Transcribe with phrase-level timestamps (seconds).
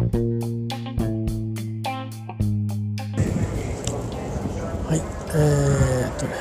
[0.00, 0.06] は
[4.96, 5.00] い
[5.34, 6.32] えー、っとね。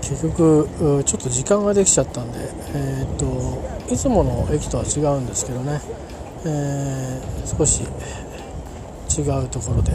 [0.00, 0.66] 結局
[1.04, 2.38] ちょっと時間ができちゃったんで
[2.74, 3.62] えー、っと
[3.92, 5.82] いつもの駅とは違うんですけどね、
[6.46, 7.82] えー、少し
[9.18, 9.92] 違うところで、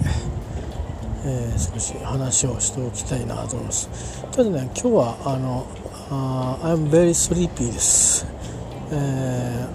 [1.25, 4.21] えー、少し話をしておきたいなと思います。
[4.31, 5.65] ただね今日はあの
[6.11, 8.27] あ I'm very sleepy です、
[8.91, 9.65] え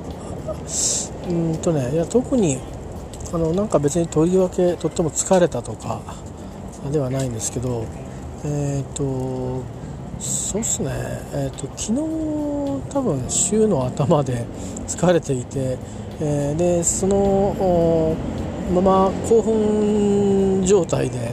[0.46, 2.58] ー、うんとねいや特に
[3.32, 6.00] あのなんか別にとりわけとっても疲れたとか
[6.90, 7.84] ではないんですけど
[8.44, 9.62] えっ、ー、と
[10.20, 10.90] そうっすね。
[11.32, 14.46] えっ、ー、と昨日多分週の頭で
[14.88, 15.78] 疲れていて、
[16.20, 18.16] えー、でその
[18.74, 21.32] まま興奮状態で、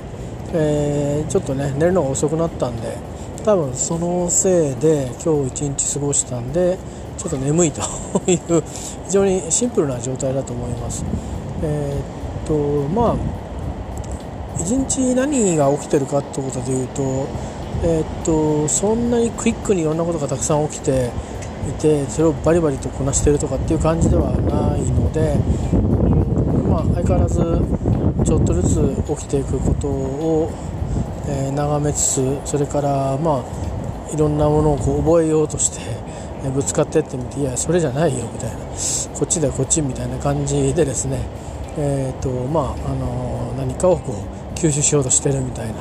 [0.53, 2.97] えー、ちょっとね寝るのが遅くなったんで
[3.43, 6.77] 多分そのせいで今日一日過ごしたんで
[7.17, 7.81] ちょっと眠いと
[8.27, 8.63] いう
[9.07, 11.05] 非常にシンプルな状態だと思います。
[11.63, 13.15] えー、っとまあ
[14.59, 17.01] 一日何が起きてるかってことでいうと,、
[17.83, 21.11] えー、っとそんなにクイックにいろんなことがたくさん起きて
[21.69, 25.37] いてそれをバリバリとこなしてるとかっていう感じではないので
[26.75, 27.35] まあ、相変わらず
[28.25, 30.51] ちょっとずつ起きていくことを、
[31.27, 35.79] えー、眺めつつそれからまあいろんなものをこう覚えようとして、
[36.49, 38.57] ぶつかってってみていやそれじゃないよみたいな。
[38.57, 41.19] こっちだこっちみたいな感じでですね。
[41.77, 45.75] えーとまああの何かをこう吸収しようとしてるみたいな。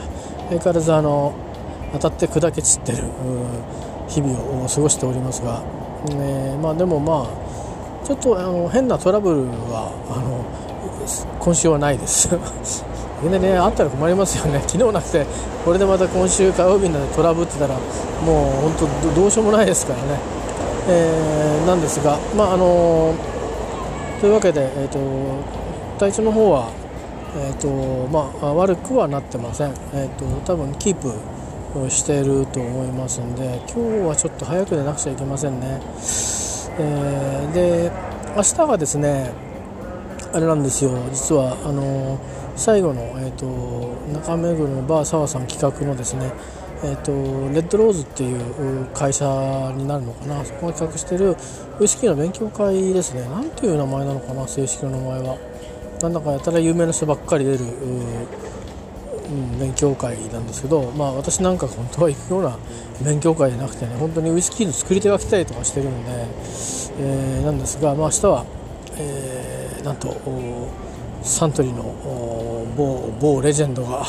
[0.49, 1.33] 相変わらずあの
[1.93, 3.05] 当たって砕け散ってる
[4.09, 5.63] 日々を過ごしておりますが、
[6.11, 9.41] えー、まあでもまあちょっとあの変なトラブル
[9.73, 10.45] はあの
[11.41, 12.29] 今週はないです。
[13.25, 14.63] でねあったら困りますよね。
[14.67, 15.25] 昨日なくて
[15.65, 20.19] これでまた今週火曜日になってトラブってたらもう本当どうしようもないですからね、
[20.89, 23.15] えー、なんですがまああの
[24.21, 24.99] というわけで、えーと、
[25.99, 26.71] 体調の方は、
[27.37, 35.81] えーとまあ、悪くはなってません、えーと、多分キープしていると思いますんで今日はちょっと早く寝なくちゃいけませんね、
[36.79, 37.93] えー、で
[38.37, 39.33] 明日はですね
[40.33, 40.91] あれなんですよ。
[41.13, 42.19] 実はあの
[42.57, 43.47] 最後の、えーと、
[44.13, 46.33] 中目黒のバー沢さん企画のですね
[46.87, 47.13] えーと、
[47.55, 49.25] レッドローズっていう会社
[49.75, 50.45] になるのかな？
[50.45, 51.35] そこが企画してる
[51.81, 53.27] ウイスキーの勉強会ですね。
[53.31, 54.47] 何ていう名前なのかな？
[54.47, 55.39] 正式な名前は。
[56.03, 62.59] なんだかやたら有名な人ばっかり出る、うん、勉強会なんですけど、まあ、私なんか本当は行くような
[63.03, 66.27] 勉強会じゃなくてね本当にウイスキーの作り手が来たりとかしてるんで、
[67.01, 68.45] えー、なんですが、まあ、明日は、
[68.99, 70.17] えーなんと
[71.23, 71.85] サントリーの
[72.77, 74.05] 某某レジェンドが、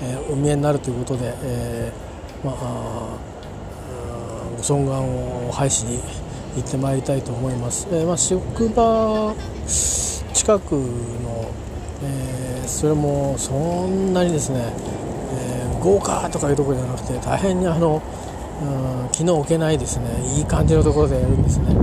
[0.00, 3.26] えー、お見えになるということで、えー、まあ
[4.56, 6.00] ご尊願を拝しに
[6.56, 7.86] 行ってまいりたいと思います。
[7.90, 9.34] えーまあ、職場
[10.32, 11.50] 近くの、
[12.02, 14.72] えー、それもそんなにですね、
[15.32, 18.02] えー、豪華とかいうところじゃなくて大変にあの、
[18.62, 21.74] うん、気の置けないですねいい感じのところでやるんですね。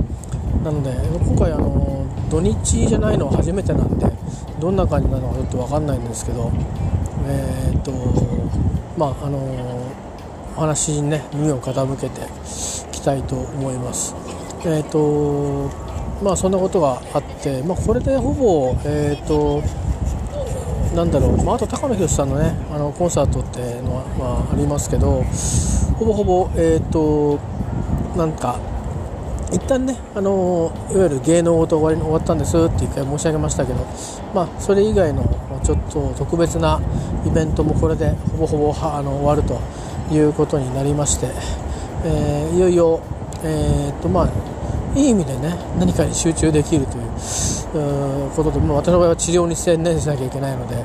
[0.64, 4.06] なので今回あの土日じゃないのは初めてなんで
[4.58, 6.50] どんな感じなのかちょっと分かんないんですけど
[7.26, 7.92] えー、っと
[8.96, 9.38] まああの
[10.56, 14.14] お話にね耳を傾けていきたいと思います。
[14.64, 15.70] えー、っと
[16.22, 19.62] まあそんなことがあって、まあ、これでほぼえー、っと
[20.94, 25.24] なんだろう、まあ、あと高野宏さんのねあのコンサートっていうのは、まあ、ありますけど
[25.98, 27.38] ほぼほぼえっ、と
[28.16, 28.58] なんか
[29.52, 33.86] 一旦ね、あのいわゆる芸能ごと終わり終わったんですって一回申し上げましたけど、
[34.34, 35.22] まあ、それ以外の
[35.64, 36.80] ちょっと特別な
[37.26, 39.60] イベントもこれでほぼほぼあの終わると
[40.14, 41.28] いうことになりまして、
[42.04, 43.00] えー、いよいよ、
[43.42, 44.28] えー、っとまあ、
[44.94, 50.84] いい意味でね何かに集中できるということで、まあ、私の場合は治療に専念しなきゃいけないので、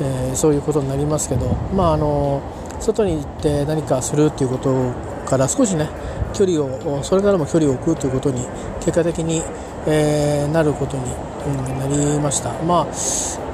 [0.00, 2.42] えー、そういうことになりますけど、まあ、あの
[2.80, 4.92] 外に行って何かするっていうこと
[5.26, 5.88] から少しね
[6.34, 8.46] 距離をそれからも距離を置くということに
[8.80, 9.42] 結果的に、
[9.86, 11.02] えー、なることに、
[11.46, 12.52] うん、なりました。
[12.62, 13.47] まあ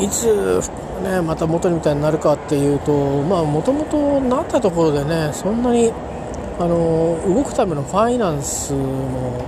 [0.00, 0.60] いつ
[1.02, 5.90] ね、また元にみたいになるかっていうともともとなったところでねそんなに
[6.58, 9.42] あの動くためのファイナンスも、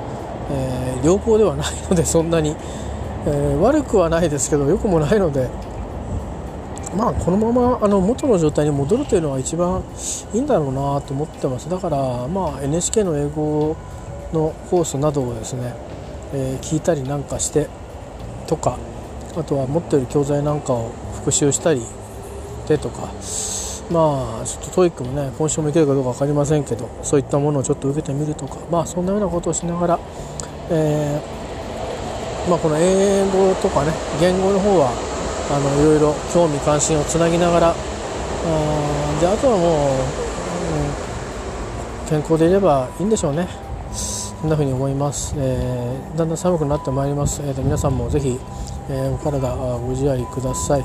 [0.50, 2.56] えー、良好ではないのでそんなに、
[3.26, 5.48] えー、悪くはないですけど良くもないので。
[6.96, 9.82] まあこのままあの元の状態に戻るというのが一番
[10.34, 11.70] いいんだろうなと思ってます。
[11.70, 13.74] だからまあ NHK の英語
[14.30, 15.74] のコースなどをですね、
[16.34, 17.66] えー、聞いたりなんかして
[18.46, 18.76] とか
[19.36, 21.82] あとは持ってる教材なんかを復習したり
[22.68, 23.08] でとか
[23.90, 30.00] まあちょっと TOEIC もね今週もいけるかどうか分かりませんけどそういったものをちょっと受けてみるとかまあそんなようなことをしながら、
[30.70, 34.90] えーまあ、この英語とかね言語の方は
[35.50, 37.74] あのいろいろ興味関心をつなぎながらあ
[39.20, 40.00] であとはもう、
[42.02, 43.72] うん、健康でいればいいんでしょうね。
[44.42, 48.40] そんな風に思います、えー、だんだん寒くなってまいります、えー、と皆さんもぜひ、
[48.88, 50.84] えー、お体ご自愛ください、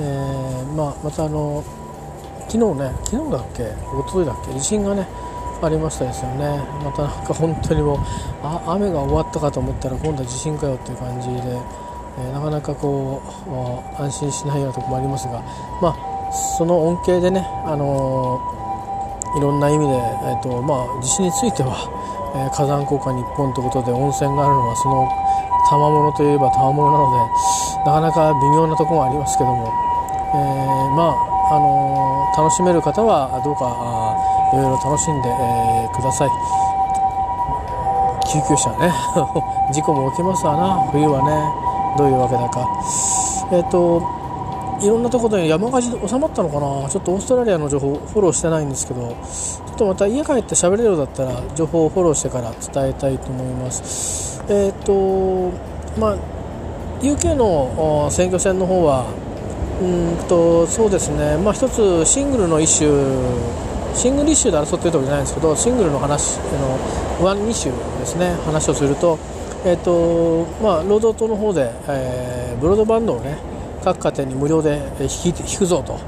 [0.00, 1.62] えーまあ、またあの
[2.48, 5.06] 昨日ね昨日だっけ一昨日だっけ地震がね
[5.62, 6.44] ありましたですよね。
[6.84, 7.98] またなんか本当にもう
[8.42, 11.34] あ雨が終わったかと思ったら今度は地震かよっていう感じで、
[12.18, 15.40] えー、なかなかこう安心しないようなところもありますが
[15.80, 21.88] まあその恩恵でね、あのー、いろんな意味で、えーとまあ、地震については、
[22.36, 25.08] えー、火山国家日本ということで温泉があるのはその
[25.68, 27.32] 賜物といえば賜物なので
[27.84, 29.68] なかなか微妙なところがありますけども、
[30.32, 33.68] えー、まあ、あの楽しめる方はどうか
[34.52, 36.64] いろいろ楽しんで、えー、ください。
[38.34, 38.92] 救急車ね。
[39.72, 40.88] 事故も起きますわな。
[40.90, 41.64] 冬はね。
[41.96, 42.68] どういうわけだか。
[43.52, 44.02] えっ、と
[44.80, 46.88] いろんなところで山火事で収まったのかな。
[46.88, 49.00] ちょっとオーストラリアの情報フォローしてないんですけど。
[49.02, 49.14] ちょ
[49.74, 54.23] っとまた家帰って喋れるようだったら情報をフォローしてから伝えたいと思います。
[54.48, 55.52] えっ、ー、と
[55.98, 56.16] まあ
[57.00, 59.06] UK の選挙戦の方は
[59.80, 61.36] うんとそうですね。
[61.38, 62.88] まあ一つシングルの一種
[63.94, 66.42] シングルイシュで争っているとかじゃないんですけどシングルの話あ
[67.20, 68.34] のワンイシュですね。
[68.44, 69.18] 話をすると,、
[69.64, 73.38] えーとまあ、労働党の方で、えー、ブロードバンドをね
[73.84, 75.98] 各家庭に無料で引き引くぞと、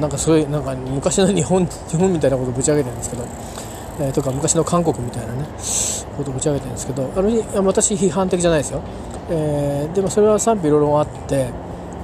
[0.00, 3.24] なんかすごいなんか昔の日本日本みたいなことをぶち上げてるんですけど、
[4.00, 5.44] えー、とか昔の韓国みたいなね。
[6.14, 8.82] ことをぶち上げてるんですけどあの私批判的じゃないですよ、
[9.30, 11.50] えー、でもそれは賛否両論あって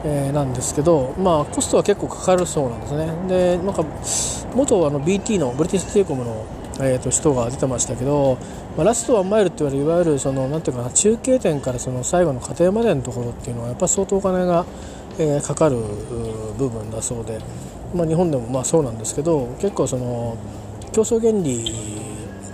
[0.05, 3.29] えー、なんですけど、まあ、コストは結構かかるそうなんですね。
[3.29, 3.85] でなんか
[4.55, 6.47] 元あの BT のブリティス・テレコムの、
[6.81, 8.39] えー、と人が出てましたけど、
[8.77, 14.65] まあ、ラストワンマイルって言われるいわゆるそのなんていうかな中継点からその最後の過程までのところっていうのはやっぱ相当お金が、
[15.19, 15.77] えー、かかる
[16.57, 17.39] 部分だそうで、
[17.95, 20.39] まあ、日本でもまあそうなんですけど結構その
[20.93, 22.10] 競争原理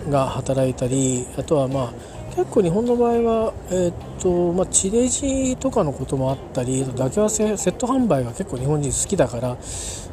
[0.08, 9.56] が働いたりあとはまあ結構日本の場合は、えーとまあ、地デジとかのこともあったり妥協セット販売が結構日本人好きだから、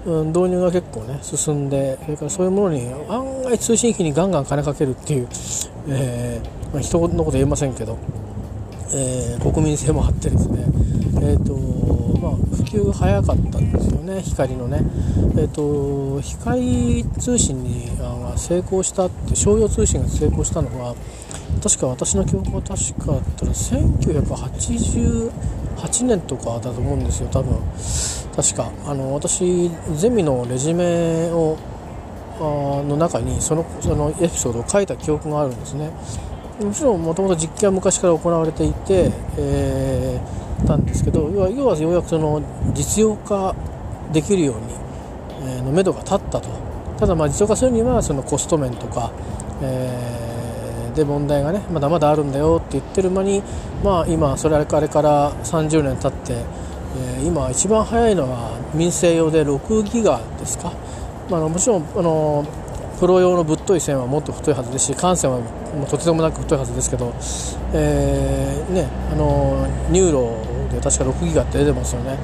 [0.06, 5.28] うん、導入が結構ね進んでそれからそういうものに案外通信費にガンガン金かけるっていう、
[5.90, 7.98] えーまあ、人のこと言えませんけど、
[8.94, 10.64] えー、国民性もあってですね、
[11.22, 12.03] えーと
[12.74, 14.82] あ、普及が早かったんですよね光のね、
[15.38, 20.96] えーと、光通信にあ成功したって商用通信が成功したのは
[21.62, 27.58] 確か私の記憶は確かだったら1988年とかだと思うんですよ多分。
[28.36, 28.72] 確か。
[28.86, 31.58] あの私ゼミのレジュメを
[32.40, 35.92] の中にそのそのエピソードを書いた記憶があるんですね。
[36.62, 42.42] もちろんもともと実験は昔から行われていて、えー、たんですけど要は要はようやくその
[42.74, 43.56] 実用化
[44.12, 46.50] できるように、えー、の目処が立ったと。
[47.00, 49.12] ただまあ実用化するにはそのコスト面とか、
[49.62, 50.24] えー
[50.94, 53.42] で問題がねまだまだあるんだよって言ってる間に
[53.84, 56.34] まあ今それあれから30年経って、
[56.98, 60.72] えー、今一番早いのは民生用で6ギガですか、
[61.30, 62.46] まあ、もちろんあの
[63.00, 67.14] プロ用のぶっとい線はもっと太いはずですし幹線はもうとてつもなく太いはずですけど、
[67.74, 72.18] えー、ね、あの NURO で確か6ギガって出てますよね、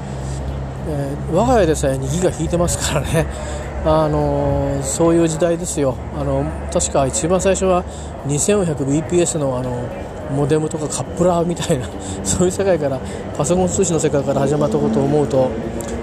[0.87, 3.25] えー、我が家でさえ2ギガ引いてますからね。
[3.85, 5.95] あのそういう時代ですよ。
[6.19, 7.85] あの確か一番最初は
[8.27, 9.87] 2400bps のあの
[10.35, 11.87] モデムとかカップラーみたいな
[12.23, 12.99] そういう世界から
[13.37, 15.49] パソコン通信の世界から始まったことを思うと、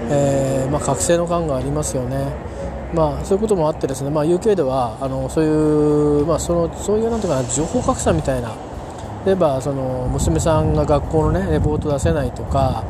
[0.09, 2.17] えー、まあ、覚醒の感がありますよね。
[2.93, 8.51] まあ、そういうこともあってですね、まあ、UK ではあのそういう、まあ、そのそういうなんていうかな情報格差みたいな
[9.25, 12.83] 例えばその娘さんが学校の、ね、レポート出せないとか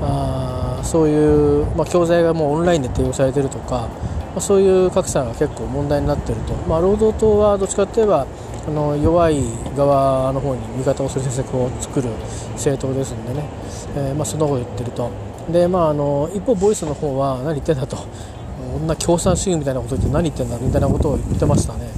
[0.00, 3.88] あそういう、まあ、教材がもうオンラインで提供されているとか
[4.36, 8.26] まあ、そういう格差が結構問題になっていると、まあ、労働党はどっちかといえば
[8.68, 9.42] あの弱い
[9.74, 12.10] 側の方に味方をする政策を作る
[12.52, 13.48] 政党ですんでね、
[13.96, 15.10] えー、まあ、そんなこと言ってると。
[15.50, 17.96] で、まあ、あの一方、ボイスの方は何言ってんだと。
[17.96, 21.88] こんな共産主義みたいなこと言って何言ってんだみたいなことを言ってましたね。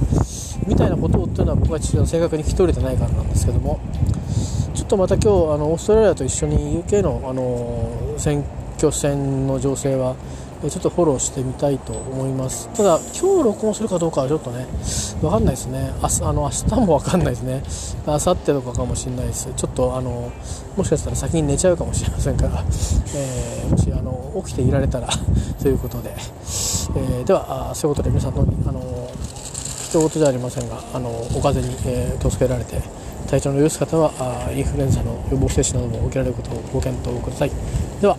[0.69, 3.79] みたいなことをっていうのは僕は正確に聞き取れてないからなんですけども
[4.75, 8.45] ちょっとまた今日あのオーストラリアと一緒に UK のあの選
[8.77, 10.15] 挙戦の情勢は
[10.61, 12.67] ちょっとフォローしてみたいと思います。
[12.75, 14.67] ただ今日録音するかどうかはちょっとね
[15.21, 15.91] 分かんないですね。
[16.01, 17.63] ああの明日も分かんないですね。
[18.05, 19.47] 明後日とかかもしれないです。
[19.55, 20.31] ちょっとあの
[20.75, 22.63] もしかしたら先に寝ちゃうかもしれませんから、
[23.15, 25.07] えー、もしあの起きていられたら
[25.61, 29.09] ということで、えー、ではあそういうことで皆さんのあの
[29.89, 32.79] 一言じゃありませんがあのお風邪に、えー、気をつけられて
[33.27, 37.51] 体調の良い方はあインフルエンザの予防接種なども受けられることをご検討ください。
[37.99, 38.15] では